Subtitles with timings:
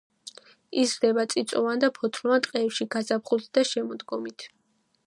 [0.83, 4.53] იზრდება წიწვოვან და ფოთლოვან ტყეებში გაზაფხულზე და შემოდგომით.